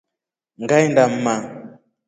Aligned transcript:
Ngaenda 0.61 1.03
mma. 1.13 1.35